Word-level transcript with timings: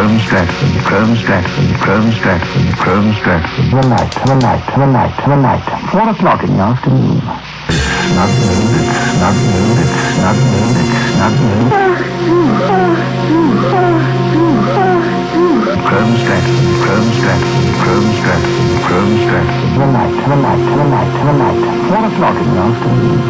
Chrome 0.00 0.16
Stratford, 0.18 0.72
Chrome 0.88 1.12
Stratford, 1.14 1.76
Chrome 1.84 2.10
Stratford, 2.10 2.72
Chrome 2.80 3.12
Stratford. 3.20 3.68
The 3.68 3.84
night, 3.84 4.08
the 4.24 4.34
night, 4.40 4.64
the 4.72 4.86
night, 4.88 5.12
the 5.28 5.36
night. 5.36 5.60
Four 5.92 6.08
o'clock 6.08 6.40
in 6.42 6.56
the 6.56 6.62
afternoon. 6.72 7.20
Snug 7.20 8.32
it's 8.32 8.96
snug 9.12 9.36
it's 9.76 9.92
snug 10.16 10.40
it's 10.80 11.04
snug 11.04 11.36
moon. 11.44 11.68
Chrome 15.84 16.16
Stratford, 16.16 16.80
Chrome 16.80 17.10
Stratford, 17.20 17.68
Chrome 17.84 18.08
Stratford, 18.16 18.72
Chrome 18.88 19.16
Stratford. 19.20 19.68
The 19.76 19.84
night, 19.84 20.16
the 20.16 20.36
night, 20.40 20.64
the 20.64 20.84
night, 20.96 21.12
the 21.12 21.34
night. 21.44 21.60
Four 21.92 22.08
o'clock 22.08 22.40
in 22.40 22.48
the 22.48 22.60
afternoon. 22.72 23.20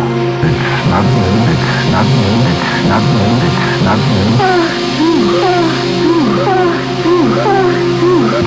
It's 0.46 0.55
snug 0.87 1.02
moon, 1.18 1.50
it's 1.50 1.66
snug 1.91 2.07
moon, 2.14 2.46
it's 2.46 2.62
snug 2.87 3.02
moon, 3.11 3.43
it's 3.43 3.59
snug 3.82 3.98
moon. 4.07 4.61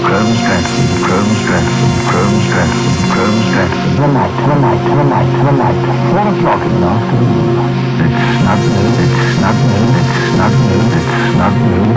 Chrome 0.04 0.34
Stratford, 0.34 0.90
Chrome 1.06 1.34
Stratford, 1.46 1.94
Chrome 2.10 2.38
Stratford, 2.42 2.98
Chrome 3.14 3.42
Stratford. 3.50 3.94
The 3.94 4.08
night, 4.10 4.34
the 4.34 4.56
night, 4.58 4.82
the 4.82 5.04
night, 5.14 5.30
the 5.46 5.52
night. 5.54 5.78
Four 6.10 6.26
o'clock 6.34 6.62
in 6.66 6.74
the 6.82 6.88
afternoon. 6.90 7.54
It's 8.02 8.18
snug 8.42 8.62
moon, 8.74 8.98
it's 8.98 9.14
snug 9.38 9.58
moon, 9.70 9.94
it's 9.94 10.14
snug 10.34 10.54
moon, 10.66 10.86
it's 10.98 11.14
snug 11.34 11.56
moon. 11.62 11.88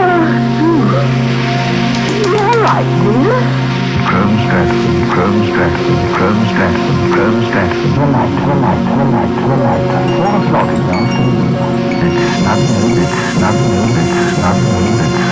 All 2.37 2.59
right, 2.61 2.89
dear. 3.01 3.41
Chrome 4.07 4.37
Stratford, 4.45 4.99
Chrome 5.13 5.41
Stratford, 5.49 6.01
Chrome 6.17 6.43
Stratford, 6.53 6.99
Chrome 7.17 7.41
Stratford. 7.49 7.93
The 7.97 8.05
night, 8.13 8.35
the 8.37 8.55
night, 8.61 8.85
the 8.85 9.05
night, 9.17 9.33
the 9.49 9.57
night. 9.65 9.85
Four 10.17 10.37
o'clock 10.45 10.69
in 10.69 10.81
the 10.85 10.93
afternoon. 10.93 11.57
It's 12.05 12.21
snug 12.37 12.61
moon, 12.61 12.93
it's 13.01 13.17
snug 13.33 13.57
moon, 13.65 13.89
it's 13.97 14.37
snug 14.37 14.59
moon. 14.61 15.26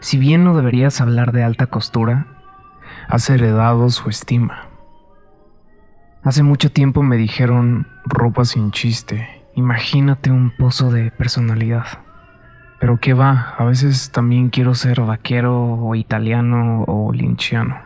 Si 0.00 0.16
bien 0.16 0.42
no 0.42 0.56
deberías 0.56 1.02
hablar 1.02 1.32
de 1.32 1.42
alta 1.42 1.66
costura, 1.66 2.26
has 3.08 3.28
heredado 3.28 3.90
su 3.90 4.08
estima. 4.08 4.67
Hace 6.28 6.42
mucho 6.42 6.70
tiempo 6.70 7.02
me 7.02 7.16
dijeron 7.16 7.86
ropa 8.04 8.44
sin 8.44 8.70
chiste. 8.70 9.26
Imagínate 9.54 10.30
un 10.30 10.50
pozo 10.50 10.90
de 10.90 11.10
personalidad. 11.10 11.86
Pero 12.78 13.00
qué 13.00 13.14
va, 13.14 13.54
a 13.56 13.64
veces 13.64 14.12
también 14.12 14.50
quiero 14.50 14.74
ser 14.74 15.00
vaquero 15.00 15.56
o 15.56 15.94
italiano 15.94 16.84
o 16.86 17.14
linchiano. 17.14 17.78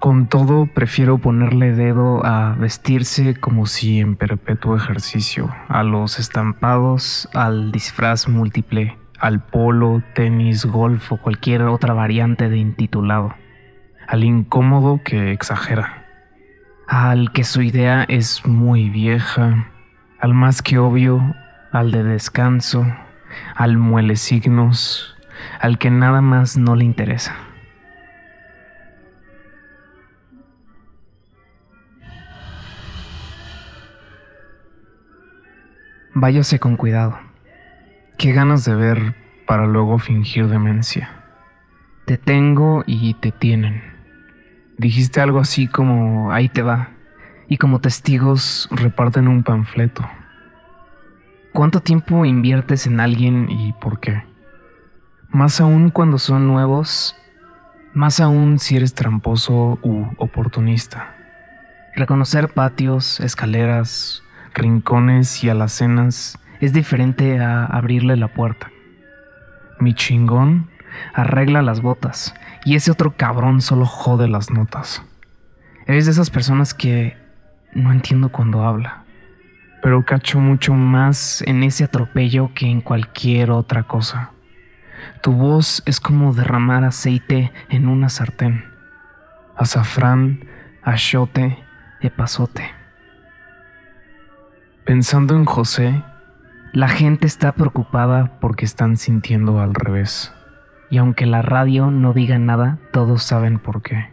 Con 0.00 0.26
todo, 0.26 0.66
prefiero 0.74 1.18
ponerle 1.18 1.72
dedo 1.72 2.26
a 2.26 2.56
vestirse 2.58 3.36
como 3.36 3.66
si 3.66 4.00
en 4.00 4.16
perpetuo 4.16 4.74
ejercicio, 4.74 5.48
a 5.68 5.84
los 5.84 6.18
estampados, 6.18 7.28
al 7.32 7.70
disfraz 7.70 8.26
múltiple, 8.26 8.98
al 9.20 9.38
polo, 9.38 10.02
tenis, 10.16 10.66
golf 10.66 11.12
o 11.12 11.16
cualquier 11.16 11.62
otra 11.62 11.94
variante 11.94 12.48
de 12.48 12.56
intitulado, 12.56 13.36
al 14.08 14.24
incómodo 14.24 15.00
que 15.04 15.30
exagera, 15.30 16.01
al 16.92 17.32
que 17.32 17.42
su 17.42 17.62
idea 17.62 18.04
es 18.04 18.46
muy 18.46 18.90
vieja, 18.90 19.66
al 20.20 20.34
más 20.34 20.60
que 20.60 20.76
obvio, 20.76 21.34
al 21.70 21.90
de 21.90 22.02
descanso, 22.02 22.84
al 23.54 23.78
muele 23.78 24.16
signos, 24.16 25.16
al 25.58 25.78
que 25.78 25.90
nada 25.90 26.20
más 26.20 26.58
no 26.58 26.76
le 26.76 26.84
interesa. 26.84 27.34
Váyase 36.12 36.58
con 36.58 36.76
cuidado. 36.76 37.18
Qué 38.18 38.32
ganas 38.32 38.66
de 38.66 38.74
ver 38.74 39.14
para 39.46 39.66
luego 39.66 39.98
fingir 39.98 40.46
demencia. 40.48 41.08
Te 42.04 42.18
tengo 42.18 42.84
y 42.86 43.14
te 43.14 43.32
tienen. 43.32 43.92
Dijiste 44.82 45.20
algo 45.20 45.38
así 45.38 45.68
como 45.68 46.32
ahí 46.32 46.48
te 46.48 46.62
va. 46.62 46.91
Y 47.52 47.58
como 47.58 47.82
testigos 47.82 48.66
reparten 48.70 49.28
un 49.28 49.42
panfleto. 49.42 50.08
¿Cuánto 51.52 51.80
tiempo 51.80 52.24
inviertes 52.24 52.86
en 52.86 52.98
alguien 52.98 53.50
y 53.50 53.74
por 53.74 54.00
qué? 54.00 54.24
Más 55.28 55.60
aún 55.60 55.90
cuando 55.90 56.16
son 56.16 56.48
nuevos, 56.48 57.14
más 57.92 58.20
aún 58.20 58.58
si 58.58 58.76
eres 58.76 58.94
tramposo 58.94 59.78
u 59.82 60.06
oportunista. 60.16 61.14
Reconocer 61.94 62.48
patios, 62.48 63.20
escaleras, 63.20 64.22
rincones 64.54 65.44
y 65.44 65.50
alacenas 65.50 66.38
es 66.62 66.72
diferente 66.72 67.38
a 67.38 67.66
abrirle 67.66 68.16
la 68.16 68.28
puerta. 68.28 68.70
Mi 69.78 69.92
chingón 69.92 70.70
arregla 71.12 71.60
las 71.60 71.82
botas 71.82 72.34
y 72.64 72.76
ese 72.76 72.90
otro 72.90 73.14
cabrón 73.14 73.60
solo 73.60 73.84
jode 73.84 74.26
las 74.26 74.50
notas. 74.50 75.02
Eres 75.86 76.06
de 76.06 76.12
esas 76.12 76.30
personas 76.30 76.72
que 76.72 77.20
no 77.74 77.92
entiendo 77.92 78.30
cuando 78.30 78.64
habla, 78.64 79.04
pero 79.82 80.04
cacho 80.04 80.38
mucho 80.38 80.74
más 80.74 81.42
en 81.46 81.62
ese 81.62 81.84
atropello 81.84 82.50
que 82.54 82.66
en 82.66 82.80
cualquier 82.80 83.50
otra 83.50 83.82
cosa. 83.84 84.30
Tu 85.22 85.32
voz 85.32 85.82
es 85.86 86.00
como 86.00 86.32
derramar 86.32 86.84
aceite 86.84 87.52
en 87.68 87.88
una 87.88 88.08
sartén. 88.08 88.64
Azafrán, 89.56 90.44
achiote, 90.82 91.58
epazote. 92.00 92.70
Pensando 94.84 95.36
en 95.36 95.44
José, 95.44 96.02
la 96.72 96.88
gente 96.88 97.26
está 97.26 97.52
preocupada 97.52 98.38
porque 98.40 98.64
están 98.64 98.96
sintiendo 98.96 99.60
al 99.60 99.74
revés. 99.74 100.32
Y 100.90 100.98
aunque 100.98 101.26
la 101.26 101.42
radio 101.42 101.90
no 101.90 102.12
diga 102.12 102.38
nada, 102.38 102.78
todos 102.92 103.22
saben 103.22 103.58
por 103.58 103.82
qué. 103.82 104.10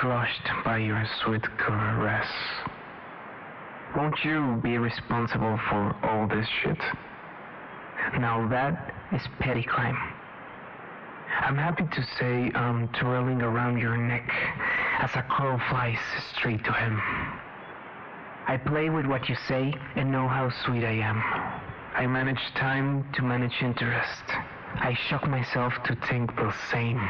Crushed 0.00 0.48
by 0.64 0.78
your 0.78 1.04
sweet 1.24 1.42
caress. 1.58 2.28
Won't 3.96 4.14
you 4.24 4.60
be 4.62 4.78
responsible 4.78 5.58
for 5.68 5.96
all 6.04 6.28
this 6.28 6.46
shit? 6.62 6.78
Now 8.20 8.46
that 8.48 8.94
is 9.12 9.22
petty 9.40 9.64
crime. 9.64 9.98
I'm 11.40 11.56
happy 11.56 11.82
to 11.82 12.02
say 12.16 12.52
I'm 12.54 12.86
twirling 13.00 13.42
around 13.42 13.78
your 13.78 13.96
neck 13.96 14.30
as 15.00 15.10
a 15.16 15.22
crow 15.22 15.58
flies 15.68 15.98
straight 16.32 16.62
to 16.64 16.72
him. 16.72 16.96
I 18.46 18.56
play 18.56 18.90
with 18.90 19.06
what 19.06 19.28
you 19.28 19.34
say 19.48 19.74
and 19.96 20.12
know 20.12 20.28
how 20.28 20.48
sweet 20.64 20.84
I 20.84 20.92
am. 20.92 21.20
I 21.96 22.06
manage 22.06 22.54
time 22.54 23.04
to 23.14 23.22
manage 23.22 23.56
interest. 23.60 24.24
I 24.76 24.96
shock 25.08 25.28
myself 25.28 25.72
to 25.86 25.96
think 26.08 26.36
the 26.36 26.54
same. 26.70 27.00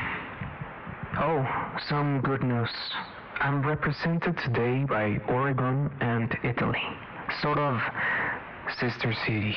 Oh, 1.20 1.44
some 1.88 2.20
good 2.20 2.44
news. 2.44 2.70
I'm 3.40 3.66
represented 3.66 4.38
today 4.38 4.84
by 4.84 5.18
Oregon 5.28 5.90
and 6.00 6.32
Italy, 6.44 6.82
sort 7.42 7.58
of 7.58 7.80
sister 8.78 9.12
cities. 9.26 9.56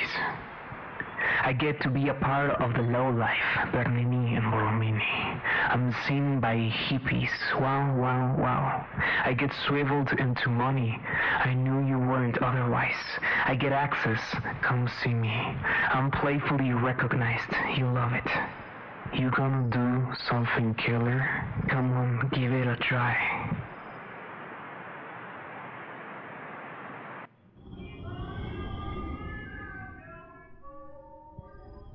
I 1.44 1.54
get 1.54 1.80
to 1.82 1.90
be 1.90 2.08
a 2.08 2.16
part 2.16 2.60
of 2.60 2.74
the 2.74 2.82
low 2.82 3.12
life, 3.12 3.72
Bernini 3.72 4.38
and 4.38 4.46
Borromini. 4.46 5.40
I'm 5.70 5.94
seen 6.08 6.40
by 6.40 6.56
hippies, 6.56 7.30
wow, 7.60 7.96
wow, 7.96 8.36
wow. 8.40 8.84
I 9.24 9.34
get 9.34 9.52
swiveled 9.68 10.14
into 10.14 10.50
money. 10.50 11.00
I 11.46 11.54
knew 11.54 11.88
you 11.88 12.00
weren't 12.00 12.40
otherwise. 12.40 13.20
I 13.46 13.54
get 13.54 13.72
access, 13.72 14.20
come 14.64 14.90
see 15.04 15.14
me. 15.14 15.30
I'm 15.30 16.10
playfully 16.10 16.72
recognized, 16.74 17.54
you 17.78 17.86
love 17.86 18.14
it. 18.14 18.61
You 19.14 19.30
gonna 19.32 19.68
do 19.70 20.14
something 20.30 20.74
killer? 20.76 21.22
Come 21.70 21.92
on, 21.92 22.30
give 22.34 22.54
it 22.54 22.66
a 22.66 22.78
try. 22.78 23.16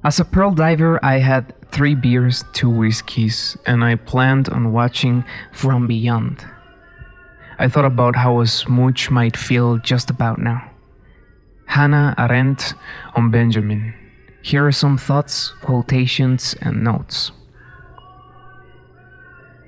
As 0.04 0.20
a 0.20 0.24
pearl 0.24 0.52
diver, 0.52 1.04
I 1.04 1.18
had 1.18 1.52
three 1.72 1.94
beers, 1.94 2.44
two 2.52 2.70
whiskeys, 2.70 3.56
and 3.66 3.82
I 3.82 3.96
planned 3.96 4.48
on 4.50 4.72
watching 4.72 5.24
From 5.52 5.88
Beyond. 5.88 6.46
I 7.58 7.66
thought 7.68 7.86
about 7.86 8.14
how 8.14 8.40
a 8.40 8.46
smooch 8.46 9.10
might 9.10 9.36
feel 9.36 9.78
just 9.78 10.10
about 10.10 10.38
now. 10.38 10.70
Hannah 11.64 12.14
Arendt 12.18 12.74
on 13.16 13.30
Benjamin. 13.30 14.05
Here 14.46 14.64
are 14.64 14.70
some 14.70 14.96
thoughts, 14.96 15.50
quotations, 15.60 16.54
and 16.62 16.84
notes. 16.84 17.32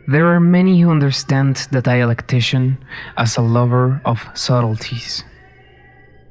There 0.06 0.28
are 0.28 0.38
many 0.38 0.80
who 0.80 0.92
understand 0.92 1.66
the 1.72 1.82
dialectician 1.82 2.78
as 3.16 3.36
a 3.36 3.42
lover 3.42 4.00
of 4.04 4.24
subtleties. 4.34 5.24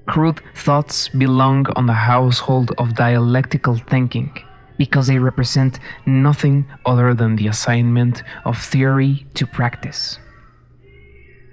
Crude 0.05 0.39
thoughts 0.55 1.09
belong 1.09 1.65
on 1.75 1.88
the 1.88 2.07
household 2.13 2.71
of 2.77 2.95
dialectical 2.95 3.75
thinking 3.75 4.31
because 4.77 5.07
they 5.07 5.19
represent 5.19 5.79
nothing 6.05 6.65
other 6.85 7.13
than 7.13 7.35
the 7.35 7.47
assignment 7.47 8.23
of 8.45 8.57
theory 8.57 9.27
to 9.33 9.45
practice. 9.45 10.19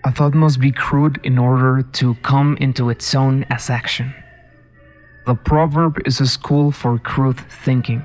A 0.05 0.13
thought 0.13 0.35
must 0.35 0.61
be 0.61 0.71
crude 0.71 1.19
in 1.25 1.39
order 1.39 1.83
to 1.95 2.15
come 2.23 2.57
into 2.59 2.89
its 2.89 3.17
own 3.17 3.43
as 3.51 3.69
action. 3.69 4.15
The 5.27 5.35
proverb 5.35 6.03
is 6.05 6.21
a 6.21 6.27
school 6.27 6.71
for 6.71 6.99
crude 6.99 7.41
thinking, 7.65 8.05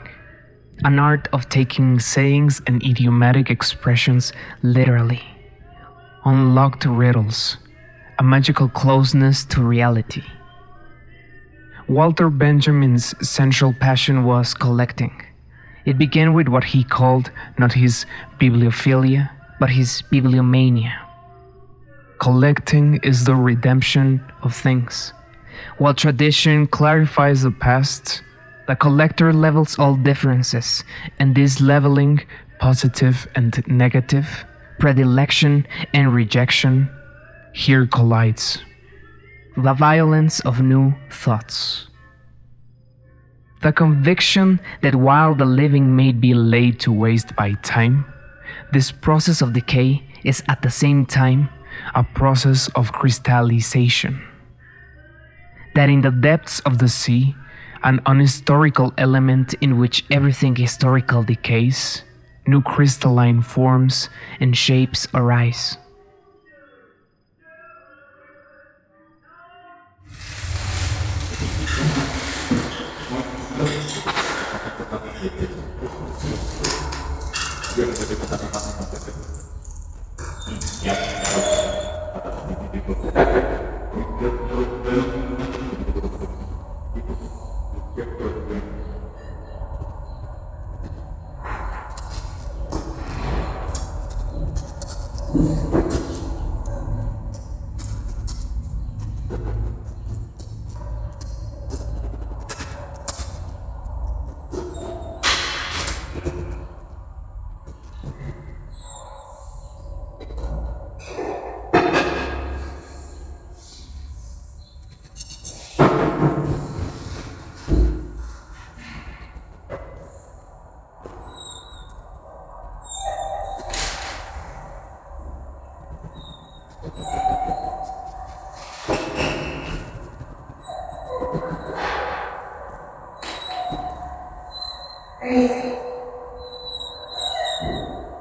an 0.86 1.00
art 1.00 1.28
of 1.34 1.50
taking 1.50 2.00
sayings 2.00 2.62
and 2.66 2.82
idiomatic 2.82 3.50
expressions 3.50 4.32
literally, 4.64 5.22
unlocked 6.24 6.86
riddles, 6.86 7.58
a 8.20 8.24
magical 8.24 8.70
closeness 8.70 9.44
to 9.46 9.62
reality. 9.62 10.24
Walter 11.90 12.30
Benjamin's 12.30 13.14
central 13.28 13.74
passion 13.74 14.24
was 14.24 14.54
collecting. 14.54 15.22
It 15.84 15.98
began 15.98 16.34
with 16.34 16.48
what 16.48 16.64
he 16.64 16.86
called 16.86 17.32
not 17.58 17.74
his 17.74 18.06
bibliophilia, 18.40 19.30
but 19.60 19.70
his 19.70 20.04
bibliomania. 20.10 20.94
Collecting 22.20 23.02
is 23.04 23.26
the 23.26 23.36
redemption 23.36 24.24
of 24.42 24.56
things. 24.56 25.12
While 25.78 25.94
tradition 25.94 26.68
clarifies 26.68 27.44
the 27.44 27.52
past, 27.52 28.22
the 28.68 28.76
collector 28.76 29.34
levels 29.34 29.80
all 29.80 29.96
differences, 29.96 30.84
and 31.20 31.34
this 31.34 31.60
leveling, 31.60 32.22
positive 32.60 33.28
and 33.36 33.66
negative, 33.68 34.46
predilection 34.80 35.66
and 35.94 36.14
rejection, 36.14 36.90
here 37.54 37.88
collides. 37.88 38.60
The 39.58 39.74
violence 39.74 40.40
of 40.42 40.62
new 40.62 40.94
thoughts. 41.10 41.88
The 43.62 43.74
conviction 43.74 44.60
that 44.82 44.96
while 44.96 45.36
the 45.36 45.46
living 45.46 45.96
may 45.96 46.14
be 46.14 46.34
laid 46.34 46.80
to 46.82 46.92
waste 46.92 47.36
by 47.36 47.54
time, 47.64 48.06
this 48.72 48.92
process 48.92 49.42
of 49.42 49.54
decay 49.54 50.04
is 50.24 50.44
at 50.48 50.62
the 50.62 50.70
same 50.70 51.06
time 51.06 51.50
a 51.96 52.04
process 52.04 52.70
of 52.76 52.94
crystallization 52.94 54.29
that 55.80 55.90
in 55.90 56.02
the 56.02 56.12
depths 56.12 56.60
of 56.66 56.78
the 56.80 56.90
sea, 56.90 57.34
an 57.84 58.02
unhistorical 58.06 58.94
element 58.98 59.54
in 59.62 59.80
which 59.80 60.04
everything 60.12 60.54
historical 60.54 61.24
decays, 61.24 62.04
new 62.46 62.62
crystalline 62.62 63.42
forms 63.42 64.10
and 64.42 64.58
shapes 64.58 65.08
arise. 65.14 65.78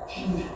주님 0.06 0.48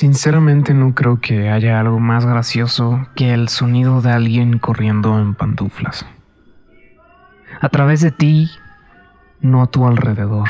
Sinceramente 0.00 0.72
no 0.72 0.94
creo 0.94 1.20
que 1.20 1.50
haya 1.50 1.78
algo 1.78 2.00
más 2.00 2.24
gracioso 2.24 3.06
que 3.14 3.34
el 3.34 3.50
sonido 3.50 4.00
de 4.00 4.10
alguien 4.10 4.58
corriendo 4.58 5.20
en 5.20 5.34
pantuflas. 5.34 6.06
A 7.60 7.68
través 7.68 8.00
de 8.00 8.10
ti, 8.10 8.48
no 9.42 9.60
a 9.60 9.66
tu 9.66 9.86
alrededor. 9.86 10.48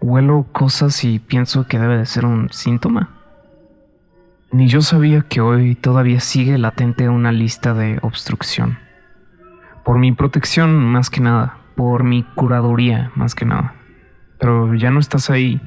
Huelo 0.00 0.46
cosas 0.52 1.04
y 1.04 1.18
pienso 1.18 1.66
que 1.66 1.78
debe 1.78 1.98
de 1.98 2.06
ser 2.06 2.24
un 2.24 2.48
síntoma. 2.50 3.10
Ni 4.52 4.68
yo 4.68 4.80
sabía 4.80 5.20
que 5.20 5.42
hoy 5.42 5.74
todavía 5.74 6.20
sigue 6.20 6.56
latente 6.56 7.10
una 7.10 7.30
lista 7.30 7.74
de 7.74 7.98
obstrucción. 8.00 8.78
Por 9.84 9.98
mi 9.98 10.12
protección 10.12 10.82
más 10.82 11.10
que 11.10 11.20
nada, 11.20 11.58
por 11.76 12.04
mi 12.04 12.22
curaduría 12.22 13.12
más 13.16 13.34
que 13.34 13.44
nada. 13.44 13.74
Pero 14.40 14.74
ya 14.76 14.90
no 14.90 14.98
estás 14.98 15.28
ahí 15.28 15.60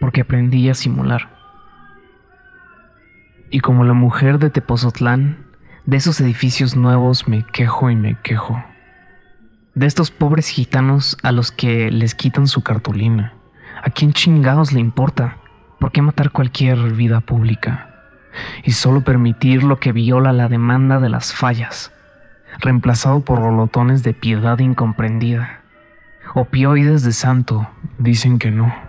porque 0.00 0.22
aprendí 0.22 0.70
a 0.70 0.74
simular. 0.74 1.35
Y 3.50 3.60
como 3.60 3.84
la 3.84 3.92
mujer 3.92 4.38
de 4.38 4.50
Tepozotlán, 4.50 5.46
de 5.84 5.96
esos 5.96 6.20
edificios 6.20 6.76
nuevos 6.76 7.28
me 7.28 7.44
quejo 7.44 7.90
y 7.90 7.96
me 7.96 8.16
quejo. 8.22 8.62
De 9.74 9.86
estos 9.86 10.10
pobres 10.10 10.48
gitanos 10.48 11.16
a 11.22 11.30
los 11.30 11.52
que 11.52 11.90
les 11.90 12.14
quitan 12.14 12.48
su 12.48 12.62
cartulina. 12.62 13.34
¿A 13.84 13.90
quién 13.90 14.12
chingados 14.12 14.72
le 14.72 14.80
importa? 14.80 15.36
¿Por 15.78 15.92
qué 15.92 16.02
matar 16.02 16.30
cualquier 16.30 16.76
vida 16.94 17.20
pública? 17.20 17.90
Y 18.64 18.72
solo 18.72 19.02
permitir 19.02 19.62
lo 19.62 19.78
que 19.78 19.92
viola 19.92 20.32
la 20.32 20.48
demanda 20.48 20.98
de 20.98 21.08
las 21.08 21.32
fallas, 21.32 21.92
reemplazado 22.58 23.20
por 23.20 23.38
rolotones 23.38 24.02
de 24.02 24.12
piedad 24.12 24.58
incomprendida. 24.58 25.60
Opioides 26.34 27.02
de 27.02 27.12
santo, 27.12 27.68
dicen 27.98 28.38
que 28.38 28.50
no. 28.50 28.85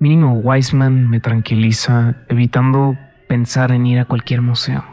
Mínimo 0.00 0.40
Wiseman 0.44 1.10
me 1.10 1.18
tranquiliza, 1.18 2.14
evitando 2.28 2.96
pensar 3.26 3.72
en 3.72 3.84
ir 3.84 3.98
a 3.98 4.04
cualquier 4.04 4.42
museo. 4.42 4.84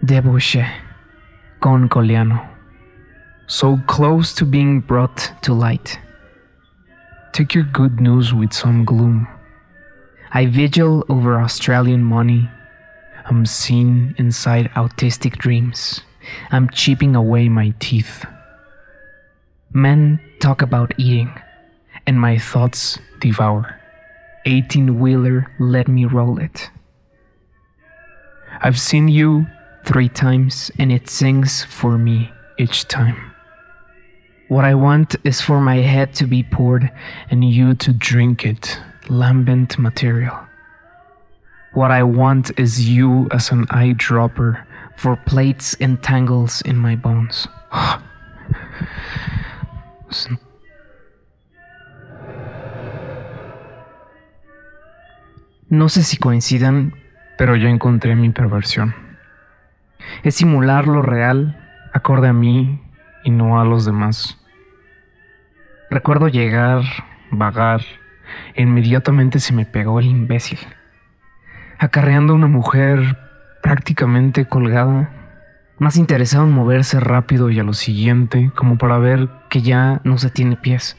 Debauché, 0.00 0.64
con 1.60 1.88
Coliano. 1.88 2.42
So 3.46 3.78
close 3.86 4.34
to 4.36 4.46
being 4.46 4.80
brought 4.80 5.34
to 5.42 5.52
light. 5.52 6.00
Take 7.32 7.54
your 7.54 7.66
good 7.72 8.00
news 8.00 8.32
with 8.32 8.54
some 8.54 8.86
gloom. 8.86 9.28
I 10.32 10.46
vigil 10.46 11.04
over 11.10 11.38
Australian 11.38 12.02
money. 12.02 12.48
I'm 13.26 13.44
seen 13.44 14.14
inside 14.16 14.70
autistic 14.74 15.36
dreams. 15.36 16.00
I'm 16.50 16.68
chipping 16.70 17.14
away 17.16 17.48
my 17.48 17.74
teeth. 17.78 18.24
Men 19.72 20.20
talk 20.40 20.62
about 20.62 20.92
eating, 20.98 21.32
and 22.06 22.20
my 22.20 22.38
thoughts 22.38 22.98
devour. 23.20 23.80
18 24.44 24.98
wheeler, 24.98 25.50
let 25.58 25.88
me 25.88 26.04
roll 26.04 26.38
it. 26.38 26.70
I've 28.60 28.78
seen 28.78 29.08
you 29.08 29.46
three 29.84 30.08
times, 30.08 30.70
and 30.78 30.92
it 30.92 31.08
sings 31.08 31.64
for 31.64 31.96
me 31.96 32.32
each 32.58 32.86
time. 32.88 33.32
What 34.48 34.64
I 34.64 34.74
want 34.74 35.16
is 35.24 35.40
for 35.40 35.60
my 35.60 35.76
head 35.76 36.12
to 36.16 36.26
be 36.26 36.42
poured 36.42 36.90
and 37.30 37.42
you 37.42 37.74
to 37.76 37.92
drink 37.92 38.44
it, 38.44 38.78
lambent 39.08 39.78
material. 39.78 40.38
What 41.72 41.90
I 41.90 42.02
want 42.02 42.50
is 42.58 42.86
you 42.86 43.28
as 43.30 43.50
an 43.50 43.66
eyedropper 43.68 44.62
for 44.96 45.16
plates 45.24 45.76
and 45.80 46.00
tangles 46.00 46.62
in 46.64 46.76
my 46.76 46.96
bones. 46.96 47.48
No 55.68 55.88
sé 55.88 56.02
si 56.02 56.18
coincidan, 56.18 56.94
pero 57.38 57.56
yo 57.56 57.68
encontré 57.68 58.14
mi 58.14 58.28
perversión. 58.28 58.94
Es 60.22 60.34
simular 60.34 60.86
lo 60.86 61.00
real 61.00 61.58
acorde 61.94 62.28
a 62.28 62.32
mí 62.32 62.82
y 63.24 63.30
no 63.30 63.60
a 63.60 63.64
los 63.64 63.84
demás. 63.84 64.38
Recuerdo 65.90 66.28
llegar, 66.28 66.82
vagar, 67.30 67.82
e 68.54 68.62
inmediatamente 68.62 69.40
se 69.40 69.52
me 69.52 69.64
pegó 69.64 70.00
el 70.00 70.06
imbécil, 70.06 70.58
acarreando 71.78 72.32
a 72.32 72.36
una 72.36 72.46
mujer 72.46 73.18
prácticamente 73.62 74.46
colgada, 74.46 75.10
más 75.78 75.96
interesado 75.96 76.44
en 76.44 76.52
moverse 76.52 77.00
rápido 77.00 77.48
y 77.50 77.58
a 77.58 77.64
lo 77.64 77.72
siguiente, 77.72 78.50
como 78.54 78.76
para 78.76 78.98
ver 78.98 79.28
que 79.48 79.62
ya 79.62 80.00
no 80.04 80.18
se 80.18 80.30
tiene 80.30 80.56
pies. 80.56 80.98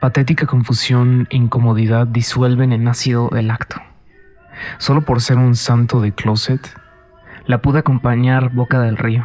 Patética 0.00 0.46
confusión 0.46 1.26
e 1.30 1.36
incomodidad 1.36 2.06
disuelven 2.06 2.72
en 2.72 2.86
ácido 2.88 3.30
el 3.30 3.50
acto. 3.50 3.80
Solo 4.78 5.02
por 5.02 5.20
ser 5.20 5.38
un 5.38 5.56
santo 5.56 6.00
de 6.00 6.12
closet, 6.12 6.60
la 7.46 7.62
pude 7.62 7.80
acompañar 7.80 8.52
boca 8.52 8.80
del 8.80 8.96
río. 8.96 9.24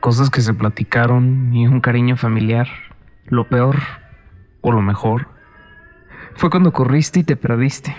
Cosas 0.00 0.30
que 0.30 0.40
se 0.40 0.54
platicaron 0.54 1.52
y 1.52 1.66
un 1.66 1.80
cariño 1.80 2.16
familiar. 2.16 2.68
Lo 3.26 3.48
peor, 3.48 3.76
o 4.60 4.72
lo 4.72 4.80
mejor, 4.80 5.28
fue 6.34 6.50
cuando 6.50 6.72
corriste 6.72 7.20
y 7.20 7.24
te 7.24 7.36
perdiste. 7.36 7.94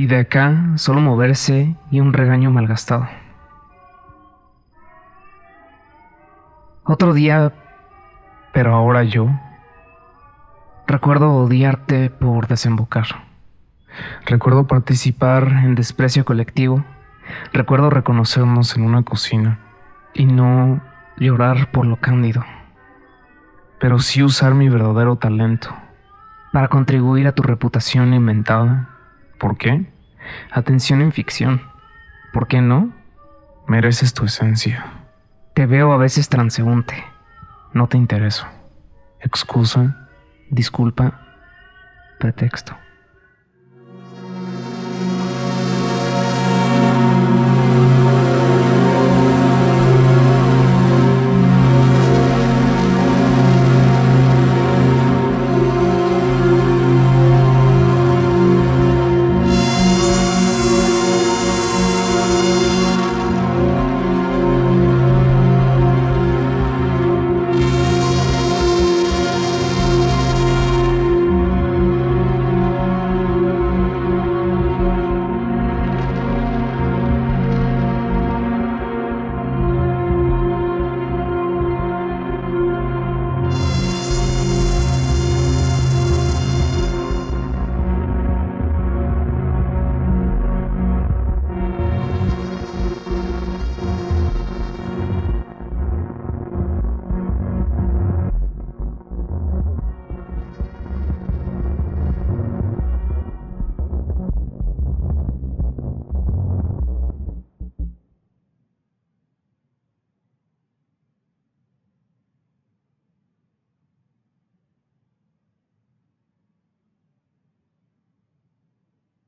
Y 0.00 0.06
de 0.06 0.20
acá 0.20 0.56
solo 0.76 1.02
moverse 1.02 1.76
y 1.90 2.00
un 2.00 2.14
regaño 2.14 2.50
malgastado. 2.50 3.06
Otro 6.84 7.12
día, 7.12 7.52
pero 8.54 8.74
ahora 8.74 9.04
yo, 9.04 9.28
recuerdo 10.86 11.34
odiarte 11.34 12.08
por 12.08 12.48
desembocar. 12.48 13.08
Recuerdo 14.24 14.66
participar 14.66 15.48
en 15.48 15.74
desprecio 15.74 16.24
colectivo. 16.24 16.82
Recuerdo 17.52 17.90
reconocernos 17.90 18.74
en 18.78 18.84
una 18.84 19.02
cocina 19.02 19.58
y 20.14 20.24
no 20.24 20.80
llorar 21.18 21.70
por 21.72 21.84
lo 21.84 21.96
cándido, 21.96 22.42
pero 23.78 23.98
sí 23.98 24.22
usar 24.22 24.54
mi 24.54 24.70
verdadero 24.70 25.16
talento 25.16 25.76
para 26.54 26.68
contribuir 26.68 27.26
a 27.26 27.32
tu 27.32 27.42
reputación 27.42 28.14
inventada. 28.14 28.96
¿Por 29.40 29.56
qué? 29.56 29.86
Atención 30.52 31.00
en 31.00 31.12
ficción. 31.12 31.62
¿Por 32.32 32.46
qué 32.46 32.60
no? 32.60 32.92
Mereces 33.66 34.12
tu 34.12 34.26
esencia. 34.26 34.84
Te 35.54 35.64
veo 35.64 35.92
a 35.92 35.96
veces 35.96 36.28
transeúnte. 36.28 37.02
No 37.72 37.88
te 37.88 37.96
intereso. 37.96 38.46
Excusa, 39.18 40.08
disculpa, 40.50 41.20
pretexto. 42.18 42.76